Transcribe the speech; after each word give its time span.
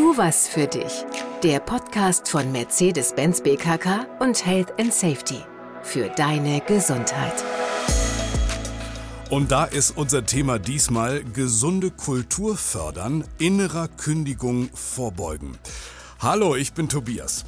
Tu 0.00 0.16
was 0.16 0.48
für 0.48 0.66
dich. 0.66 1.04
Der 1.42 1.60
Podcast 1.60 2.26
von 2.26 2.50
Mercedes-Benz 2.52 3.42
BKK 3.42 4.06
und 4.18 4.46
Health 4.46 4.72
and 4.80 4.94
Safety. 4.94 5.40
Für 5.82 6.08
deine 6.08 6.62
Gesundheit. 6.62 7.44
Und 9.28 9.52
da 9.52 9.66
ist 9.66 9.98
unser 9.98 10.24
Thema 10.24 10.58
diesmal 10.58 11.22
gesunde 11.22 11.90
Kultur 11.90 12.56
fördern, 12.56 13.24
innerer 13.36 13.88
Kündigung 13.88 14.70
vorbeugen. 14.72 15.58
Hallo, 16.18 16.56
ich 16.56 16.72
bin 16.72 16.88
Tobias. 16.88 17.44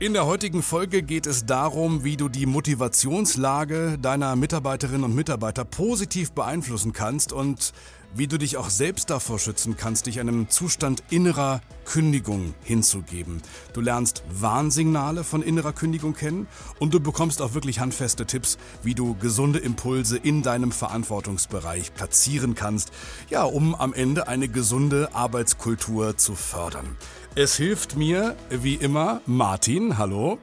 In 0.00 0.12
der 0.12 0.26
heutigen 0.26 0.62
Folge 0.62 1.02
geht 1.02 1.26
es 1.26 1.44
darum, 1.44 2.04
wie 2.04 2.16
du 2.16 2.28
die 2.28 2.46
Motivationslage 2.46 3.98
deiner 4.00 4.36
Mitarbeiterinnen 4.36 5.02
und 5.02 5.16
Mitarbeiter 5.16 5.64
positiv 5.64 6.30
beeinflussen 6.30 6.92
kannst 6.92 7.32
und 7.32 7.72
wie 8.14 8.28
du 8.28 8.38
dich 8.38 8.56
auch 8.56 8.70
selbst 8.70 9.10
davor 9.10 9.40
schützen 9.40 9.76
kannst, 9.76 10.06
dich 10.06 10.20
einem 10.20 10.48
Zustand 10.50 11.02
innerer 11.10 11.60
Kündigung 11.84 12.54
hinzugeben. 12.62 13.42
Du 13.72 13.80
lernst 13.80 14.22
Warnsignale 14.30 15.24
von 15.24 15.42
innerer 15.42 15.72
Kündigung 15.72 16.14
kennen 16.14 16.46
und 16.78 16.94
du 16.94 17.00
bekommst 17.00 17.42
auch 17.42 17.54
wirklich 17.54 17.80
handfeste 17.80 18.24
Tipps, 18.24 18.56
wie 18.84 18.94
du 18.94 19.16
gesunde 19.16 19.58
Impulse 19.58 20.16
in 20.16 20.42
deinem 20.42 20.70
Verantwortungsbereich 20.70 21.92
platzieren 21.92 22.54
kannst, 22.54 22.92
ja, 23.30 23.42
um 23.42 23.74
am 23.74 23.92
Ende 23.92 24.28
eine 24.28 24.48
gesunde 24.48 25.12
Arbeitskultur 25.12 26.16
zu 26.16 26.36
fördern. 26.36 26.96
Es 27.40 27.54
hilft 27.56 27.94
mir, 27.94 28.34
wie 28.50 28.74
immer, 28.74 29.20
Martin, 29.24 29.96
hallo. 29.96 30.38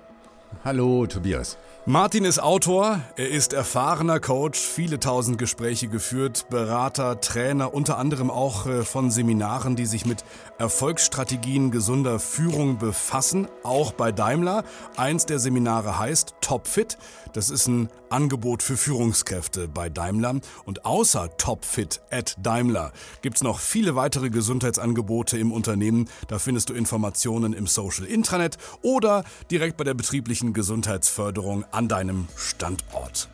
Hallo, 0.63 1.05
Tobias. 1.07 1.57
Martin 1.87 2.25
ist 2.25 2.39
Autor, 2.39 3.01
er 3.15 3.29
ist 3.29 3.53
erfahrener 3.53 4.19
Coach, 4.19 4.59
viele 4.59 4.99
tausend 4.99 5.37
Gespräche 5.37 5.87
geführt, 5.87 6.47
Berater, 6.49 7.21
Trainer, 7.21 7.75
unter 7.75 7.99
anderem 7.99 8.31
auch 8.31 8.65
äh, 8.65 8.83
von 8.83 9.11
Seminaren, 9.11 9.75
die 9.75 9.85
sich 9.85 10.03
mit 10.03 10.23
Erfolgsstrategien 10.57 11.69
gesunder 11.69 12.17
Führung 12.17 12.79
befassen, 12.79 13.47
auch 13.61 13.91
bei 13.91 14.11
Daimler. 14.11 14.63
Eins 14.97 15.27
der 15.27 15.37
Seminare 15.37 15.99
heißt 15.99 16.33
Topfit. 16.41 16.97
Das 17.33 17.49
ist 17.49 17.67
ein 17.67 17.89
Angebot 18.09 18.63
für 18.63 18.77
Führungskräfte 18.77 19.67
bei 19.67 19.89
Daimler. 19.89 20.39
Und 20.63 20.85
außer 20.85 21.35
Topfit 21.37 22.01
at 22.09 22.35
Daimler 22.41 22.93
gibt's 23.21 23.43
noch 23.43 23.59
viele 23.59 23.95
weitere 23.95 24.29
Gesundheitsangebote 24.29 25.37
im 25.37 25.51
Unternehmen. 25.51 26.09
Da 26.29 26.39
findest 26.39 26.69
du 26.69 26.73
Informationen 26.73 27.51
im 27.51 27.67
Social 27.67 28.05
Intranet 28.05 28.57
oder 28.81 29.25
direkt 29.51 29.75
bei 29.75 29.83
der 29.83 29.95
betrieblichen 29.95 30.53
Gesundheitsförderung 30.53 31.65
an 31.75 31.89
deinem 31.89 32.27
Standort. 32.37 33.29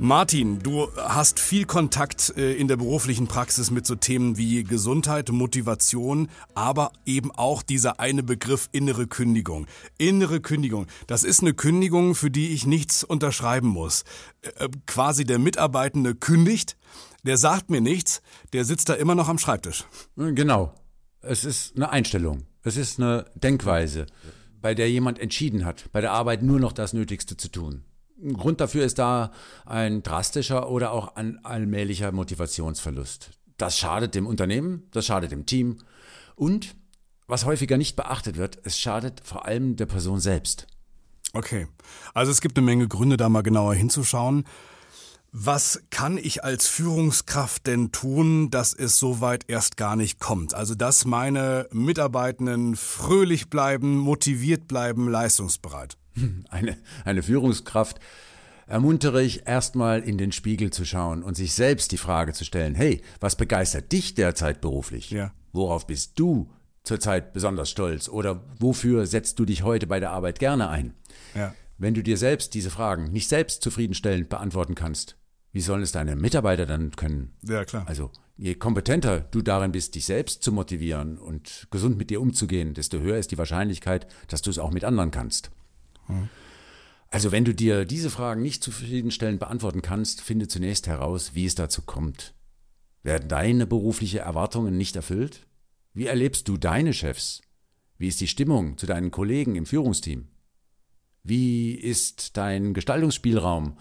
Martin, 0.00 0.60
du 0.60 0.88
hast 0.96 1.40
viel 1.40 1.64
Kontakt 1.66 2.32
äh, 2.36 2.54
in 2.54 2.68
der 2.68 2.76
beruflichen 2.76 3.26
Praxis 3.26 3.70
mit 3.70 3.86
so 3.86 3.96
Themen 3.96 4.36
wie 4.36 4.62
Gesundheit, 4.62 5.30
Motivation, 5.30 6.28
aber 6.54 6.92
eben 7.04 7.32
auch 7.32 7.62
dieser 7.62 7.98
eine 7.98 8.22
Begriff 8.22 8.68
innere 8.72 9.08
Kündigung. 9.08 9.66
Innere 9.98 10.40
Kündigung, 10.40 10.86
das 11.08 11.24
ist 11.24 11.40
eine 11.42 11.52
Kündigung, 11.54 12.14
für 12.14 12.30
die 12.30 12.50
ich 12.50 12.64
nichts 12.66 13.02
unterschreiben 13.02 13.68
muss. 13.68 14.04
Äh, 14.42 14.64
äh, 14.64 14.68
quasi 14.86 15.24
der 15.24 15.38
Mitarbeitende 15.38 16.14
kündigt, 16.14 16.76
der 17.24 17.36
sagt 17.36 17.70
mir 17.70 17.80
nichts, 17.80 18.22
der 18.52 18.64
sitzt 18.64 18.88
da 18.88 18.94
immer 18.94 19.16
noch 19.16 19.28
am 19.28 19.38
Schreibtisch. 19.38 19.84
Genau. 20.16 20.74
Es 21.20 21.44
ist 21.44 21.74
eine 21.74 21.90
Einstellung. 21.90 22.44
Es 22.62 22.76
ist 22.76 23.00
eine 23.00 23.26
Denkweise 23.34 24.06
bei 24.60 24.74
der 24.74 24.90
jemand 24.90 25.18
entschieden 25.18 25.64
hat, 25.64 25.90
bei 25.92 26.00
der 26.00 26.12
Arbeit 26.12 26.42
nur 26.42 26.60
noch 26.60 26.72
das 26.72 26.92
Nötigste 26.92 27.36
zu 27.36 27.48
tun. 27.48 27.84
Ein 28.22 28.34
Grund 28.34 28.60
dafür 28.60 28.84
ist 28.84 28.98
da 28.98 29.30
ein 29.64 30.02
drastischer 30.02 30.68
oder 30.68 30.92
auch 30.92 31.14
ein 31.14 31.44
allmählicher 31.44 32.10
Motivationsverlust. 32.10 33.30
Das 33.56 33.78
schadet 33.78 34.14
dem 34.14 34.26
Unternehmen, 34.26 34.84
das 34.90 35.06
schadet 35.06 35.30
dem 35.30 35.46
Team 35.46 35.78
und, 36.34 36.74
was 37.26 37.44
häufiger 37.44 37.76
nicht 37.76 37.96
beachtet 37.96 38.36
wird, 38.36 38.58
es 38.64 38.78
schadet 38.78 39.20
vor 39.24 39.46
allem 39.46 39.76
der 39.76 39.86
Person 39.86 40.20
selbst. 40.20 40.66
Okay, 41.32 41.68
also 42.14 42.32
es 42.32 42.40
gibt 42.40 42.56
eine 42.56 42.64
Menge 42.64 42.88
Gründe, 42.88 43.16
da 43.16 43.28
mal 43.28 43.42
genauer 43.42 43.74
hinzuschauen. 43.74 44.44
Was 45.30 45.82
kann 45.90 46.16
ich 46.16 46.42
als 46.42 46.68
Führungskraft 46.68 47.66
denn 47.66 47.92
tun, 47.92 48.50
dass 48.50 48.72
es 48.72 48.98
soweit 48.98 49.44
erst 49.48 49.76
gar 49.76 49.94
nicht 49.94 50.20
kommt? 50.20 50.54
Also, 50.54 50.74
dass 50.74 51.04
meine 51.04 51.68
Mitarbeitenden 51.70 52.76
fröhlich 52.76 53.50
bleiben, 53.50 53.98
motiviert 53.98 54.68
bleiben, 54.68 55.08
leistungsbereit. 55.08 55.96
Eine, 56.48 56.78
eine 57.04 57.22
Führungskraft 57.22 58.00
ermuntere 58.66 59.22
ich 59.22 59.46
erstmal 59.46 60.00
in 60.00 60.18
den 60.18 60.32
Spiegel 60.32 60.70
zu 60.70 60.84
schauen 60.84 61.22
und 61.22 61.36
sich 61.36 61.54
selbst 61.54 61.92
die 61.92 61.96
Frage 61.96 62.32
zu 62.32 62.44
stellen, 62.44 62.74
hey, 62.74 63.02
was 63.20 63.36
begeistert 63.36 63.92
dich 63.92 64.14
derzeit 64.14 64.60
beruflich? 64.60 65.10
Ja. 65.10 65.32
Worauf 65.52 65.86
bist 65.86 66.18
du 66.18 66.50
zurzeit 66.84 67.32
besonders 67.32 67.70
stolz? 67.70 68.08
Oder 68.08 68.42
wofür 68.58 69.06
setzt 69.06 69.38
du 69.38 69.44
dich 69.44 69.62
heute 69.62 69.86
bei 69.86 70.00
der 70.00 70.10
Arbeit 70.10 70.38
gerne 70.38 70.68
ein? 70.68 70.94
Ja. 71.34 71.54
Wenn 71.78 71.94
du 71.94 72.02
dir 72.02 72.16
selbst 72.16 72.54
diese 72.54 72.70
Fragen 72.70 73.12
nicht 73.12 73.28
selbst 73.28 73.62
zufriedenstellend 73.62 74.28
beantworten 74.28 74.74
kannst, 74.74 75.16
wie 75.52 75.60
sollen 75.60 75.82
es 75.82 75.92
deine 75.92 76.16
Mitarbeiter 76.16 76.66
dann 76.66 76.90
können? 76.90 77.32
Ja, 77.42 77.64
klar. 77.64 77.86
Also 77.88 78.10
je 78.36 78.56
kompetenter 78.56 79.20
du 79.20 79.42
darin 79.42 79.72
bist, 79.72 79.94
dich 79.94 80.04
selbst 80.04 80.42
zu 80.42 80.52
motivieren 80.52 81.18
und 81.18 81.68
gesund 81.70 81.96
mit 81.96 82.10
dir 82.10 82.20
umzugehen, 82.20 82.74
desto 82.74 82.98
höher 82.98 83.16
ist 83.16 83.30
die 83.30 83.38
Wahrscheinlichkeit, 83.38 84.08
dass 84.26 84.42
du 84.42 84.50
es 84.50 84.58
auch 84.58 84.72
mit 84.72 84.84
anderen 84.84 85.12
kannst. 85.12 85.50
Hm. 86.06 86.28
Also 87.10 87.32
wenn 87.32 87.44
du 87.44 87.54
dir 87.54 87.84
diese 87.84 88.10
Fragen 88.10 88.42
nicht 88.42 88.62
zufriedenstellend 88.62 89.38
beantworten 89.38 89.80
kannst, 89.80 90.20
finde 90.20 90.48
zunächst 90.48 90.86
heraus, 90.88 91.34
wie 91.34 91.46
es 91.46 91.54
dazu 91.54 91.82
kommt. 91.82 92.34
Werden 93.02 93.28
deine 93.28 93.66
berufliche 93.66 94.18
Erwartungen 94.18 94.76
nicht 94.76 94.96
erfüllt? 94.96 95.46
Wie 95.94 96.06
erlebst 96.06 96.48
du 96.48 96.58
deine 96.58 96.92
Chefs? 96.92 97.40
Wie 97.96 98.08
ist 98.08 98.20
die 98.20 98.26
Stimmung 98.26 98.76
zu 98.76 98.86
deinen 98.86 99.10
Kollegen 99.10 99.56
im 99.56 99.64
Führungsteam? 99.64 100.28
Wie 101.22 101.74
ist 101.74 102.36
dein 102.36 102.74
Gestaltungsspielraum? 102.74 103.76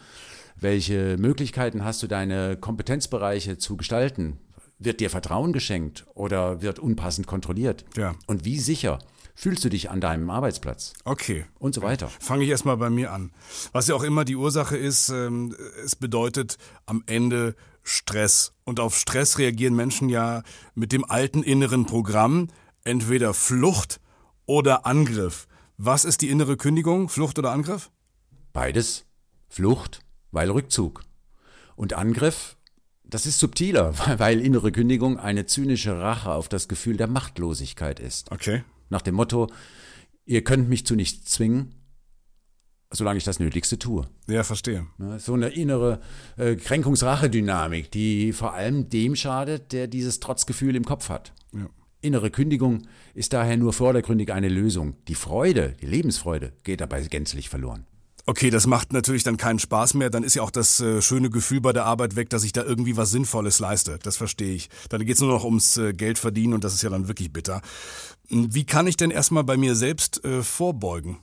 Welche 0.60 1.18
Möglichkeiten 1.18 1.84
hast 1.84 2.02
du, 2.02 2.08
deine 2.08 2.58
Kompetenzbereiche 2.58 3.58
zu 3.58 3.78
gestalten? 3.78 4.40
Wird 4.80 5.00
dir 5.00 5.10
Vertrauen 5.10 5.54
geschenkt 5.54 6.06
oder 6.14 6.62
wird 6.62 6.80
unpassend 6.80 7.28
kontrolliert? 7.28 7.86
Ja. 7.96 8.16
Und 8.28 8.46
wie 8.46 8.60
sicher 8.60 9.00
fühlst 9.36 9.64
du 9.64 9.70
dich 9.70 9.92
an 9.92 10.02
deinem 10.02 10.30
Arbeitsplatz? 10.30 10.94
Okay. 11.06 11.46
Und 11.60 11.76
so 11.76 11.82
weiter. 11.84 12.10
Fange 12.20 12.44
ich 12.44 12.50
erstmal 12.50 12.78
bei 12.78 12.90
mir 12.90 13.12
an. 13.12 13.32
Was 13.72 13.88
ja 13.88 13.96
auch 13.96 14.04
immer 14.04 14.26
die 14.26 14.36
Ursache 14.36 14.76
ist, 14.76 15.10
ähm, 15.10 15.56
es 15.84 15.96
bedeutet 15.96 16.58
am 16.86 17.04
Ende 17.06 17.56
Stress. 17.84 18.54
Und 18.66 18.80
auf 18.80 18.98
Stress 18.98 19.38
reagieren 19.38 19.76
Menschen 19.76 20.10
ja 20.10 20.44
mit 20.76 20.92
dem 20.92 21.06
alten 21.06 21.44
inneren 21.44 21.86
Programm, 21.86 22.50
entweder 22.84 23.34
Flucht 23.34 24.00
oder 24.46 24.86
Angriff. 24.86 25.48
Was 25.80 26.06
ist 26.06 26.24
die 26.24 26.30
innere 26.30 26.58
Kündigung? 26.58 27.08
Flucht 27.08 27.38
oder 27.38 27.52
Angriff? 27.52 27.92
Beides. 28.52 29.06
Flucht, 29.48 30.00
weil 30.32 30.50
Rückzug. 30.50 31.04
Und 31.76 31.94
Angriff, 31.94 32.58
das 33.04 33.28
ist 33.28 33.38
subtiler, 33.38 33.94
weil 34.18 34.42
innere 34.42 34.72
Kündigung 34.72 35.20
eine 35.20 35.46
zynische 35.46 36.00
Rache 36.00 36.32
auf 36.32 36.50
das 36.50 36.68
Gefühl 36.68 36.98
der 36.98 37.06
Machtlosigkeit 37.06 38.00
ist. 38.00 38.32
Okay. 38.32 38.64
Nach 38.90 39.04
dem 39.04 39.14
Motto, 39.14 39.52
ihr 40.26 40.44
könnt 40.44 40.68
mich 40.68 40.84
zu 40.84 40.96
nichts 40.96 41.30
zwingen, 41.30 41.76
solange 42.90 43.20
ich 43.20 43.24
das 43.24 43.40
Nötigste 43.40 43.78
tue. 43.78 44.08
Ja, 44.28 44.44
verstehe. 44.44 44.88
So 45.20 45.36
eine 45.36 45.50
innere 45.50 46.02
äh, 46.38 46.56
Kränkungsrache-Dynamik, 46.56 47.92
die 47.92 48.34
vor 48.34 48.56
allem 48.56 48.90
dem 48.90 49.16
schadet, 49.16 49.74
der 49.74 49.86
dieses 49.86 50.20
Trotzgefühl 50.22 50.76
im 50.76 50.86
Kopf 50.86 51.10
hat. 51.10 51.34
Ja. 51.54 51.70
Innere 52.02 52.30
Kündigung 52.30 52.84
ist 53.14 53.34
daher 53.34 53.58
nur 53.58 53.74
vordergründig 53.74 54.32
eine 54.32 54.50
Lösung. 54.50 54.96
Die 55.08 55.16
Freude, 55.16 55.76
die 55.82 55.88
Lebensfreude 55.88 56.54
geht 56.64 56.82
dabei 56.82 57.02
gänzlich 57.02 57.50
verloren. 57.50 57.86
Okay, 58.30 58.50
das 58.50 58.68
macht 58.68 58.92
natürlich 58.92 59.24
dann 59.24 59.38
keinen 59.38 59.58
Spaß 59.58 59.94
mehr. 59.94 60.10
Dann 60.10 60.24
ist 60.24 60.36
ja 60.36 60.42
auch 60.42 60.52
das 60.52 60.82
äh, 60.82 61.02
schöne 61.02 61.30
Gefühl 61.30 61.62
bei 61.62 61.72
der 61.72 61.86
Arbeit 61.86 62.18
weg, 62.18 62.30
dass 62.30 62.44
ich 62.44 62.52
da 62.52 62.62
irgendwie 62.62 62.98
was 62.98 63.12
Sinnvolles 63.12 63.60
leiste. 63.60 64.00
Das 64.04 64.18
verstehe 64.18 64.54
ich. 64.54 64.70
Dann 64.90 65.06
geht's 65.06 65.22
nur 65.22 65.30
noch 65.30 65.46
ums 65.46 65.78
äh, 65.78 65.94
Geld 65.94 66.20
verdienen 66.20 66.54
und 66.54 66.66
das 66.66 66.74
ist 66.74 66.82
ja 66.82 66.90
dann 66.90 67.08
wirklich 67.08 67.32
bitter. 67.32 67.62
Hm, 68.28 68.54
wie 68.54 68.66
kann 68.66 68.86
ich 68.86 68.98
denn 68.98 69.12
erstmal 69.12 69.46
bei 69.46 69.56
mir 69.56 69.76
selbst 69.76 70.26
äh, 70.26 70.44
vorbeugen? 70.44 71.20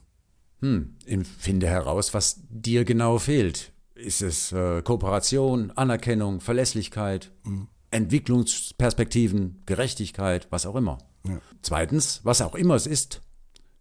Hm, 0.60 0.96
finde 1.38 1.66
heraus, 1.66 2.14
was 2.14 2.40
dir 2.48 2.86
genau 2.86 3.18
fehlt. 3.18 3.72
Ist 3.94 4.22
es 4.22 4.50
äh, 4.52 4.80
Kooperation, 4.80 5.72
Anerkennung, 5.72 6.40
Verlässlichkeit? 6.40 7.32
Hm. 7.44 7.68
Entwicklungsperspektiven, 7.94 9.62
Gerechtigkeit, 9.66 10.48
was 10.50 10.66
auch 10.66 10.76
immer. 10.76 10.98
Ja. 11.26 11.40
Zweitens, 11.62 12.20
was 12.24 12.42
auch 12.42 12.54
immer 12.54 12.74
es 12.74 12.86
ist, 12.86 13.22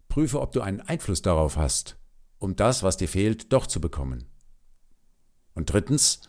prüfe, 0.07 0.39
ob 0.39 0.51
du 0.51 0.61
einen 0.61 0.81
Einfluss 0.81 1.21
darauf 1.21 1.57
hast, 1.57 1.97
um 2.37 2.55
das, 2.55 2.83
was 2.83 2.97
dir 2.97 3.07
fehlt, 3.07 3.51
doch 3.51 3.67
zu 3.67 3.81
bekommen. 3.81 4.25
Und 5.55 5.73
drittens, 5.73 6.21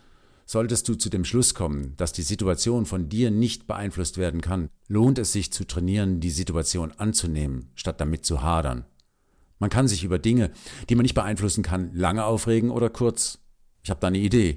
solltest 0.47 0.89
du 0.89 0.95
zu 0.95 1.11
dem 1.11 1.25
Schluss 1.25 1.55
kommen, 1.55 1.95
dass 1.97 2.13
die 2.13 2.23
Situation 2.23 2.87
von 2.87 3.09
dir 3.09 3.31
nicht 3.31 3.67
beeinflusst 3.67 4.19
werden 4.19 4.41
kann, 4.41 4.71
lohnt 4.89 5.19
es 5.19 5.33
sich 5.33 5.53
zu 5.53 5.67
trainieren, 5.67 6.21
die 6.21 6.31
Situation 6.31 6.93
anzunehmen, 6.93 7.71
statt 7.75 8.01
damit 8.01 8.25
zu 8.25 8.43
hadern. 8.43 8.85
Man 9.59 9.71
kann 9.71 9.89
sich 9.89 10.05
über 10.05 10.19
Dinge, 10.19 10.51
die 10.89 10.95
man 10.95 11.05
nicht 11.05 11.15
beeinflussen 11.15 11.63
kann, 11.63 11.95
lange 11.95 12.25
aufregen 12.25 12.71
oder 12.71 12.91
kurz. 12.91 13.39
Ich 13.83 13.91
habe 13.91 14.01
da 14.01 14.09
eine 14.09 14.19
Idee. 14.19 14.57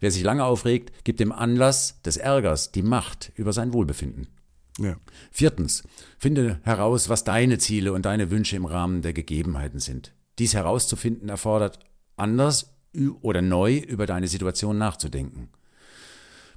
Wer 0.00 0.10
sich 0.10 0.22
lange 0.22 0.44
aufregt, 0.44 1.04
gibt 1.04 1.20
dem 1.20 1.30
Anlass 1.30 2.00
des 2.02 2.16
Ärgers 2.16 2.72
die 2.72 2.82
Macht 2.82 3.32
über 3.36 3.52
sein 3.52 3.72
Wohlbefinden. 3.72 4.28
Ja. 4.78 4.96
Viertens, 5.30 5.82
finde 6.18 6.58
heraus, 6.62 7.08
was 7.08 7.24
deine 7.24 7.58
Ziele 7.58 7.92
und 7.92 8.06
deine 8.06 8.30
Wünsche 8.30 8.56
im 8.56 8.64
Rahmen 8.64 9.02
der 9.02 9.12
Gegebenheiten 9.12 9.78
sind. 9.78 10.14
Dies 10.38 10.54
herauszufinden 10.54 11.28
erfordert 11.28 11.80
anders 12.16 12.74
oder 13.20 13.42
neu 13.42 13.76
über 13.76 14.06
deine 14.06 14.26
Situation 14.26 14.78
nachzudenken. 14.78 15.50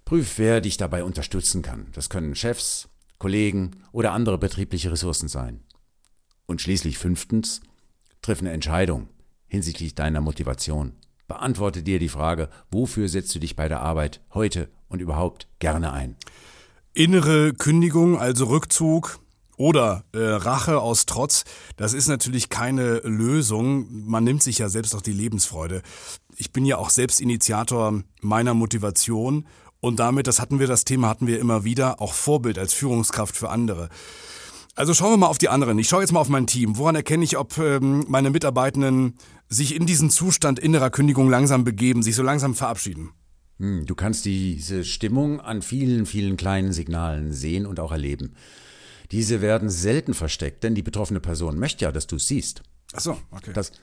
Prüf, 0.05 0.37
wer 0.37 0.61
dich 0.61 0.77
dabei 0.77 1.03
unterstützen 1.03 1.61
kann. 1.61 1.87
Das 1.93 2.09
können 2.09 2.35
Chefs, 2.35 2.89
Kollegen 3.19 3.71
oder 3.91 4.13
andere 4.13 4.37
betriebliche 4.37 4.91
Ressourcen 4.91 5.27
sein. 5.27 5.61
Und 6.45 6.61
schließlich 6.61 6.97
fünftens, 6.97 7.61
triff 8.21 8.39
eine 8.39 8.51
Entscheidung 8.51 9.09
hinsichtlich 9.47 9.95
deiner 9.95 10.21
Motivation. 10.21 10.93
Beantworte 11.33 11.81
dir 11.81 11.97
die 11.97 12.09
Frage, 12.09 12.47
wofür 12.69 13.09
setzt 13.09 13.33
du 13.33 13.39
dich 13.39 13.55
bei 13.55 13.67
der 13.67 13.81
Arbeit 13.81 14.21
heute 14.35 14.69
und 14.87 15.01
überhaupt 15.01 15.47
gerne 15.57 15.91
ein? 15.91 16.15
Innere 16.93 17.53
Kündigung, 17.53 18.19
also 18.19 18.45
Rückzug, 18.45 19.19
oder 19.57 20.03
äh, 20.13 20.19
Rache 20.19 20.79
aus 20.79 21.07
Trotz, 21.07 21.43
das 21.75 21.93
ist 21.93 22.07
natürlich 22.07 22.49
keine 22.49 22.99
Lösung. 22.99 23.87
Man 24.05 24.23
nimmt 24.23 24.43
sich 24.43 24.59
ja 24.59 24.69
selbst 24.69 24.93
auch 24.93 25.01
die 25.01 25.11
Lebensfreude. 25.11 25.81
Ich 26.37 26.53
bin 26.53 26.65
ja 26.65 26.77
auch 26.77 26.91
selbst 26.91 27.19
Initiator 27.19 28.03
meiner 28.21 28.53
Motivation 28.53 29.47
und 29.79 29.99
damit, 29.99 30.27
das 30.27 30.39
hatten 30.39 30.59
wir, 30.59 30.67
das 30.67 30.85
Thema 30.85 31.09
hatten 31.09 31.25
wir 31.25 31.39
immer 31.39 31.63
wieder, 31.63 31.99
auch 31.99 32.13
Vorbild 32.13 32.59
als 32.59 32.73
Führungskraft 32.73 33.35
für 33.35 33.49
andere. 33.49 33.89
Also 34.75 34.93
schauen 34.95 35.11
wir 35.11 35.17
mal 35.17 35.27
auf 35.27 35.37
die 35.37 35.49
anderen. 35.49 35.77
Ich 35.77 35.87
schaue 35.87 36.01
jetzt 36.01 36.11
mal 36.11 36.19
auf 36.19 36.29
mein 36.29 36.47
Team. 36.47 36.77
Woran 36.77 36.95
erkenne 36.95 37.23
ich, 37.23 37.37
ob 37.37 37.57
ähm, 37.59 38.05
meine 38.07 38.31
Mitarbeitenden 38.31 39.15
sich 39.47 39.75
in 39.75 39.85
diesen 39.85 40.09
Zustand 40.09 40.57
innerer 40.57 40.89
Kündigung 40.89 41.29
langsam 41.29 41.63
begeben, 41.63 42.01
sich 42.01 42.15
so 42.15 42.23
langsam 42.23 42.55
verabschieden? 42.55 43.11
Hm, 43.59 43.85
du 43.85 43.93
kannst 43.93 44.25
diese 44.25 44.83
Stimmung 44.83 45.39
an 45.39 45.61
vielen, 45.61 46.07
vielen 46.07 46.37
kleinen 46.37 46.73
Signalen 46.73 47.33
sehen 47.33 47.67
und 47.67 47.79
auch 47.79 47.91
erleben. 47.91 48.33
Diese 49.11 49.41
werden 49.41 49.69
selten 49.69 50.15
versteckt, 50.15 50.63
denn 50.63 50.73
die 50.73 50.81
betroffene 50.81 51.19
Person 51.19 51.59
möchte 51.59 51.85
ja, 51.85 51.91
dass 51.91 52.07
du 52.07 52.15
es 52.15 52.27
siehst. 52.27 52.63
Ach 52.93 52.99
so, 52.99 53.17
okay. 53.29 53.51
Das, 53.53 53.73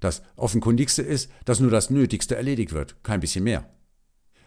das 0.00 0.22
Offenkundigste 0.36 1.02
ist, 1.02 1.30
dass 1.44 1.60
nur 1.60 1.70
das 1.70 1.90
Nötigste 1.90 2.36
erledigt 2.36 2.72
wird, 2.72 2.96
kein 3.02 3.20
bisschen 3.20 3.44
mehr. 3.44 3.68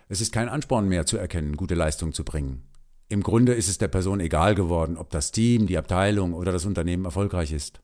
Es 0.09 0.19
ist 0.19 0.33
kein 0.33 0.49
Ansporn 0.49 0.89
mehr 0.89 1.05
zu 1.05 1.17
erkennen, 1.17 1.55
gute 1.57 1.75
Leistung 1.75 2.11
zu 2.11 2.23
bringen. 2.23 2.63
Im 3.11 3.23
Grunde 3.23 3.53
ist 3.53 3.67
es 3.67 3.77
der 3.77 3.89
Person 3.89 4.21
egal 4.21 4.55
geworden, 4.55 4.95
ob 4.95 5.09
das 5.09 5.33
Team, 5.33 5.67
die 5.67 5.77
Abteilung 5.77 6.33
oder 6.33 6.53
das 6.53 6.65
Unternehmen 6.65 7.03
erfolgreich 7.03 7.51
ist. 7.51 7.81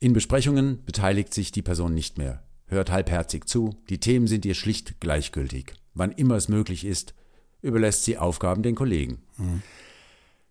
In 0.00 0.12
Besprechungen 0.12 0.84
beteiligt 0.84 1.32
sich 1.32 1.50
die 1.50 1.62
Person 1.62 1.94
nicht 1.94 2.18
mehr, 2.18 2.42
hört 2.66 2.92
halbherzig 2.92 3.46
zu, 3.46 3.74
die 3.88 4.00
Themen 4.00 4.26
sind 4.26 4.44
ihr 4.44 4.52
schlicht 4.52 5.00
gleichgültig. 5.00 5.72
Wann 5.94 6.12
immer 6.12 6.34
es 6.34 6.50
möglich 6.50 6.84
ist, 6.84 7.14
überlässt 7.62 8.04
sie 8.04 8.18
Aufgaben 8.18 8.62
den 8.62 8.74
Kollegen. 8.74 9.22
Mhm. 9.38 9.62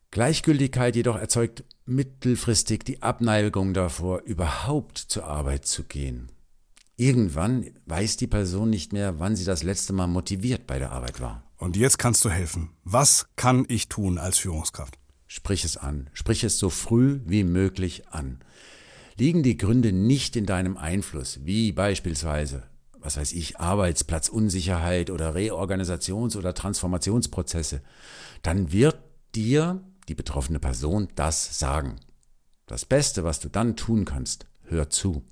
Gleichgültigkeit 0.10 0.95
jedoch 0.95 1.18
erzeugt 1.19 1.63
mittelfristig 1.86 2.83
die 2.83 3.04
Abneigung 3.04 3.75
davor, 3.75 4.24
überhaupt 4.24 4.98
zur 4.98 5.25
Arbeit 5.25 5.68
zu 5.68 5.83
gehen. 5.83 6.31
Irgendwann 6.95 7.69
weiß 7.86 8.18
die 8.18 8.25
Person 8.25 8.72
nicht 8.72 8.92
mehr, 8.92 9.19
wann 9.19 9.36
sie 9.36 9.45
das 9.45 9.62
letzte 9.62 9.94
Mal 9.94 10.07
motiviert 10.07 10.66
bei 10.66 10.80
der 10.80 10.94
Arbeit 10.94 11.22
war. 11.22 11.44
Und 11.57 11.77
jetzt 11.77 11.97
kannst 11.97 12.25
du 12.25 12.29
helfen. 12.29 12.71
Was 12.83 13.27
kann 13.35 13.65
ich 13.67 13.87
tun 13.87 14.17
als 14.17 14.37
Führungskraft? 14.37 14.97
Sprich 15.27 15.63
es 15.63 15.77
an. 15.77 16.09
Sprich 16.13 16.43
es 16.43 16.59
so 16.59 16.69
früh 16.69 17.21
wie 17.25 17.43
möglich 17.43 18.07
an. 18.09 18.39
Liegen 19.17 19.43
die 19.43 19.57
Gründe 19.57 19.93
nicht 19.93 20.35
in 20.35 20.45
deinem 20.45 20.75
Einfluss, 20.75 21.39
wie 21.45 21.71
beispielsweise, 21.71 22.63
was 22.99 23.15
weiß 23.15 23.31
ich, 23.31 23.59
Arbeitsplatzunsicherheit 23.59 25.09
oder 25.09 25.33
Reorganisations- 25.33 26.37
oder 26.37 26.53
Transformationsprozesse, 26.53 27.81
dann 28.41 28.73
wird 28.73 28.97
dir 29.33 29.81
die 30.09 30.15
betroffene 30.15 30.59
Person 30.59 31.07
das 31.15 31.57
sagen. 31.57 31.95
Das 32.65 32.85
Beste, 32.85 33.23
was 33.23 33.39
du 33.39 33.47
dann 33.47 33.75
tun 33.75 34.05
kannst, 34.05 34.47
hör 34.63 34.89
zu. 34.89 35.23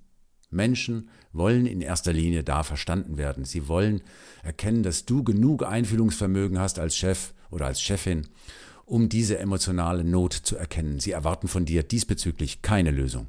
Menschen 0.49 1.09
wollen 1.33 1.65
in 1.65 1.81
erster 1.81 2.13
Linie 2.13 2.43
da 2.43 2.63
verstanden 2.63 3.17
werden. 3.17 3.45
Sie 3.45 3.67
wollen 3.67 4.01
erkennen, 4.43 4.83
dass 4.83 5.05
du 5.05 5.23
genug 5.23 5.65
Einfühlungsvermögen 5.65 6.59
hast 6.59 6.79
als 6.79 6.95
Chef 6.95 7.33
oder 7.49 7.65
als 7.65 7.81
Chefin, 7.81 8.27
um 8.85 9.09
diese 9.09 9.37
emotionale 9.39 10.03
Not 10.03 10.33
zu 10.33 10.55
erkennen. 10.55 10.99
Sie 10.99 11.11
erwarten 11.11 11.47
von 11.47 11.65
dir 11.65 11.83
diesbezüglich 11.83 12.61
keine 12.61 12.91
Lösung. 12.91 13.27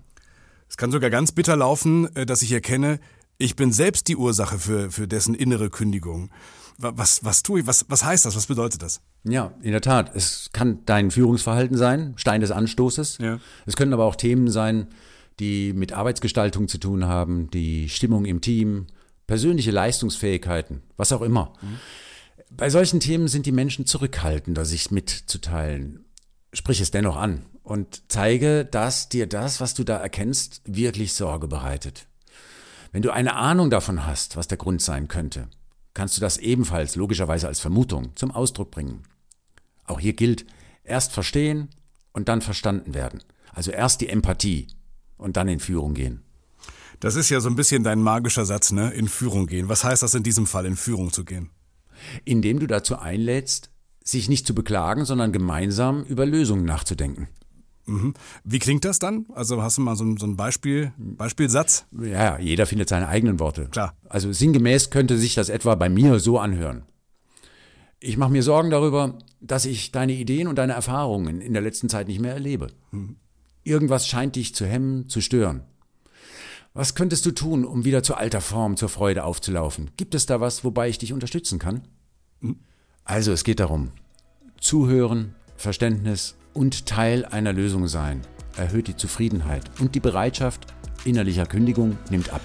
Es 0.69 0.77
kann 0.77 0.91
sogar 0.91 1.11
ganz 1.11 1.33
bitter 1.33 1.57
laufen, 1.57 2.15
äh, 2.17 2.27
dass 2.27 2.43
ich 2.43 2.53
erkenne, 2.53 3.01
ich 3.39 3.57
bin 3.57 3.73
selbst 3.73 4.09
die 4.09 4.17
Ursache 4.17 4.59
für, 4.59 4.91
für 4.91 5.09
dessen 5.09 5.35
innere 5.35 5.71
Kündigung. 5.71 6.31
Was, 6.79 7.25
was 7.25 7.43
tue 7.43 7.61
ich? 7.61 7.67
Was, 7.67 7.87
was 7.89 8.05
heißt 8.05 8.25
das? 8.25 8.37
Was 8.37 8.47
bedeutet 8.47 8.83
das? 8.83 9.01
Ja, 9.23 9.53
in 9.63 9.73
der 9.73 9.81
Tat. 9.81 10.15
Es 10.15 10.51
kann 10.53 10.81
dein 10.87 11.11
Führungsverhalten 11.11 11.77
sein, 11.77 12.15
Stein 12.17 12.41
des 12.41 12.51
Anstoßes. 12.51 13.19
Ja. 13.19 13.39
Es 13.67 13.77
können 13.77 13.93
aber 13.93 14.05
auch 14.05 14.17
Themen 14.17 14.51
sein, 14.51 14.89
die 15.41 15.73
mit 15.73 15.93
Arbeitsgestaltung 15.93 16.69
zu 16.69 16.79
tun 16.79 17.07
haben, 17.07 17.51
die 17.51 17.89
Stimmung 17.89 18.25
im 18.25 18.41
Team, 18.41 18.87
persönliche 19.27 19.71
Leistungsfähigkeiten, 19.71 20.83
was 20.97 21.13
auch 21.13 21.23
immer. 21.23 21.53
Mhm. 21.61 21.79
Bei 22.51 22.71
solchen 22.71 23.01
Themen 23.01 23.29
sind 23.29 23.47
die 23.47 23.53
Menschen 23.53 23.87
zurückhaltender, 23.87 24.65
sich 24.65 24.91
mitzuteilen. 24.91 26.05
Sprich 26.53 26.81
es 26.81 26.93
dennoch 26.93 27.17
an 27.17 27.47
und 27.65 28.03
zeige, 28.09 28.65
dass 28.65 29.09
dir 29.09 29.27
das, 29.27 29.61
was 29.61 29.75
du 29.75 29.83
da 29.83 29.97
erkennst, 29.97 30.63
wirklich 30.65 31.15
Sorge 31.15 31.49
bereitet. 31.49 32.07
Wenn 32.93 33.03
du 33.03 33.11
eine 33.11 33.35
Ahnung 33.35 33.71
davon 33.71 34.07
hast, 34.07 34.37
was 34.37 34.47
der 34.47 34.59
Grund 34.59 34.81
sein 34.81 35.09
könnte, 35.09 35.49
kannst 35.95 36.17
du 36.17 36.21
das 36.21 36.39
ebenfalls 36.39 36.95
logischerweise 36.95 37.49
als 37.49 37.59
Vermutung 37.59 38.15
zum 38.15 38.31
Ausdruck 38.31 38.71
bringen. 38.71 39.03
Auch 39.85 39.99
hier 39.99 40.13
gilt, 40.13 40.47
erst 40.85 41.13
verstehen 41.13 41.71
und 42.13 42.29
dann 42.29 42.41
verstanden 42.41 42.95
werden. 42.95 43.21
Also 43.53 43.73
erst 43.73 44.01
die 44.01 44.09
Empathie 44.09 44.69
und 45.17 45.37
dann 45.37 45.49
in 45.49 45.61
Führung 45.61 45.95
gehen. 45.95 46.23
Das 47.01 47.17
ist 47.17 47.31
ja 47.31 47.41
so 47.41 47.49
ein 47.49 47.57
bisschen 47.57 47.85
dein 47.85 48.01
magischer 48.01 48.47
Satz, 48.47 48.73
ne? 48.73 48.91
In 48.93 49.09
Führung 49.09 49.47
gehen. 49.47 49.69
Was 49.69 49.85
heißt 49.85 50.03
das 50.03 50.15
in 50.15 50.23
diesem 50.23 50.47
Fall, 50.47 50.67
in 50.67 50.77
Führung 50.77 51.13
zu 51.13 51.25
gehen? 51.25 51.51
Indem 52.25 52.61
du 52.61 52.67
dazu 52.67 52.99
einlädst, 52.99 53.71
sich 54.03 54.29
nicht 54.29 54.47
zu 54.47 54.55
beklagen, 54.55 55.05
sondern 55.05 55.33
gemeinsam 55.33 56.05
über 56.05 56.27
Lösungen 56.27 56.65
nachzudenken. 56.65 57.29
Mhm. 57.87 58.15
Wie 58.45 58.59
klingt 58.59 58.85
das 58.85 58.99
dann? 58.99 59.27
Also 59.35 59.63
hast 59.63 59.79
du 59.79 59.83
mal 59.83 59.97
so 59.97 60.17
so 60.17 60.27
ein 60.27 60.37
Beispiel, 60.37 60.93
Beispielsatz? 60.97 61.87
Ja, 61.93 62.39
jeder 62.39 62.67
findet 62.67 62.89
seine 62.89 63.09
eigenen 63.09 63.41
Worte. 63.41 63.69
Klar. 63.71 63.97
Also 64.09 64.33
sinngemäß 64.33 64.91
könnte 64.91 65.19
sich 65.19 65.35
das 65.35 65.49
etwa 65.49 65.75
bei 65.75 65.89
mir 65.89 66.19
so 66.21 66.39
anhören. 66.39 66.85
Ich 68.01 68.17
mache 68.17 68.33
mir 68.33 68.43
Sorgen 68.43 68.71
darüber, 68.71 69.19
dass 69.41 69.65
ich 69.65 69.93
deine 69.93 70.13
Ideen 70.13 70.49
und 70.49 70.57
deine 70.57 70.75
Erfahrungen 70.75 71.41
in 71.41 71.53
der 71.53 71.63
letzten 71.63 71.89
Zeit 71.89 72.09
nicht 72.09 72.21
mehr 72.21 72.33
erlebe. 72.33 72.69
Mhm. 72.91 73.17
Irgendwas 73.65 74.07
scheint 74.07 74.37
dich 74.37 74.55
zu 74.55 74.67
hemmen, 74.67 75.09
zu 75.09 75.21
stören. 75.21 75.63
Was 76.75 76.95
könntest 76.95 77.25
du 77.25 77.31
tun, 77.31 77.65
um 77.65 77.85
wieder 77.85 78.03
zu 78.03 78.15
alter 78.15 78.41
Form, 78.41 78.77
zur 78.77 78.89
Freude 78.89 79.25
aufzulaufen? 79.25 79.91
Gibt 79.97 80.15
es 80.15 80.27
da 80.27 80.41
was, 80.41 80.65
wobei 80.65 80.89
ich 80.89 80.99
dich 80.99 81.13
unterstützen 81.13 81.59
kann? 81.59 81.83
Also, 83.05 83.33
es 83.33 83.45
geht 83.45 83.61
darum, 83.61 83.91
zuhören, 84.61 85.35
Verständnis 85.57 86.37
und 86.53 86.87
Teil 86.87 87.25
einer 87.25 87.53
Lösung 87.53 87.89
sein 87.89 88.23
erhöht 88.57 88.89
die 88.89 88.97
Zufriedenheit 88.97 89.71
und 89.81 89.95
die 89.95 90.01
Bereitschaft 90.01 90.67
innerlicher 91.05 91.47
Kündigung 91.47 91.99
nimmt 92.11 92.33
ab. 92.33 92.43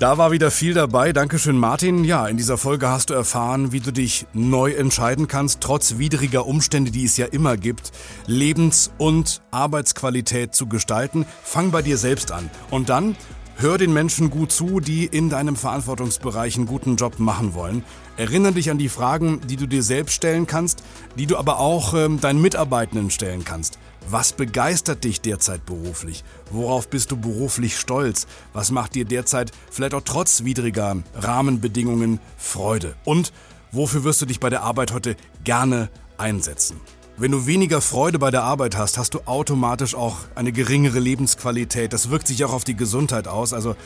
Da 0.00 0.18
war 0.18 0.32
wieder 0.32 0.50
viel 0.50 0.74
dabei. 0.74 1.12
Dankeschön, 1.12 1.56
Martin. 1.56 2.02
Ja, 2.02 2.26
in 2.26 2.36
dieser 2.36 2.58
Folge 2.58 2.88
hast 2.88 3.10
du 3.10 3.14
erfahren, 3.14 3.70
wie 3.70 3.78
du 3.78 3.92
dich 3.92 4.26
neu 4.32 4.72
entscheiden 4.72 5.28
kannst, 5.28 5.60
trotz 5.60 5.98
widriger 5.98 6.46
Umstände, 6.46 6.90
die 6.90 7.04
es 7.04 7.16
ja 7.16 7.26
immer 7.26 7.56
gibt, 7.56 7.92
Lebens- 8.26 8.90
und 8.98 9.40
Arbeitsqualität 9.52 10.52
zu 10.52 10.66
gestalten. 10.66 11.26
Fang 11.44 11.70
bei 11.70 11.80
dir 11.80 11.96
selbst 11.96 12.32
an. 12.32 12.50
Und 12.70 12.88
dann 12.88 13.14
hör 13.56 13.78
den 13.78 13.92
Menschen 13.92 14.30
gut 14.30 14.50
zu, 14.50 14.80
die 14.80 15.06
in 15.06 15.30
deinem 15.30 15.54
Verantwortungsbereich 15.54 16.56
einen 16.56 16.66
guten 16.66 16.96
Job 16.96 17.20
machen 17.20 17.54
wollen. 17.54 17.84
Erinnere 18.16 18.52
dich 18.52 18.70
an 18.70 18.78
die 18.78 18.88
Fragen, 18.88 19.42
die 19.46 19.56
du 19.56 19.68
dir 19.68 19.84
selbst 19.84 20.14
stellen 20.14 20.48
kannst, 20.48 20.82
die 21.16 21.26
du 21.26 21.36
aber 21.36 21.60
auch 21.60 21.94
ähm, 21.94 22.20
deinen 22.20 22.42
Mitarbeitenden 22.42 23.10
stellen 23.10 23.44
kannst. 23.44 23.78
Was 24.08 24.32
begeistert 24.32 25.04
dich 25.04 25.20
derzeit 25.20 25.64
beruflich? 25.64 26.24
Worauf 26.50 26.88
bist 26.88 27.10
du 27.10 27.16
beruflich 27.16 27.78
stolz? 27.78 28.26
Was 28.52 28.70
macht 28.70 28.94
dir 28.94 29.04
derzeit 29.04 29.50
vielleicht 29.70 29.94
auch 29.94 30.02
trotz 30.04 30.44
widriger 30.44 30.96
Rahmenbedingungen 31.14 32.20
Freude? 32.36 32.94
Und 33.04 33.32
wofür 33.72 34.04
wirst 34.04 34.20
du 34.22 34.26
dich 34.26 34.40
bei 34.40 34.50
der 34.50 34.62
Arbeit 34.62 34.92
heute 34.92 35.16
gerne 35.42 35.88
einsetzen? 36.18 36.80
Wenn 37.16 37.30
du 37.30 37.46
weniger 37.46 37.80
Freude 37.80 38.18
bei 38.18 38.30
der 38.30 38.42
Arbeit 38.42 38.76
hast, 38.76 38.98
hast 38.98 39.14
du 39.14 39.20
automatisch 39.26 39.94
auch 39.94 40.18
eine 40.34 40.52
geringere 40.52 40.98
Lebensqualität. 40.98 41.92
Das 41.92 42.10
wirkt 42.10 42.26
sich 42.26 42.44
auch 42.44 42.52
auf 42.52 42.64
die 42.64 42.76
Gesundheit 42.76 43.28
aus. 43.28 43.52
Also 43.52 43.76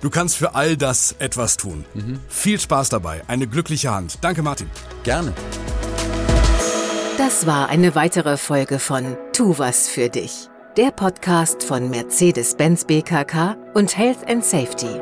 Du 0.00 0.10
kannst 0.10 0.36
für 0.36 0.54
all 0.54 0.76
das 0.76 1.12
etwas 1.18 1.56
tun. 1.56 1.84
Mhm. 1.94 2.20
Viel 2.28 2.60
Spaß 2.60 2.88
dabei, 2.88 3.22
eine 3.26 3.46
glückliche 3.46 3.90
Hand. 3.90 4.18
Danke, 4.20 4.42
Martin. 4.42 4.70
Gerne. 5.02 5.34
Das 7.18 7.48
war 7.48 7.68
eine 7.68 7.96
weitere 7.96 8.36
Folge 8.36 8.78
von 8.78 9.16
Tu 9.32 9.58
was 9.58 9.88
für 9.88 10.08
dich. 10.08 10.48
Der 10.76 10.92
Podcast 10.92 11.64
von 11.64 11.90
Mercedes-Benz 11.90 12.84
BKK 12.84 13.56
und 13.74 13.98
Health 13.98 14.28
and 14.28 14.44
Safety. 14.44 15.00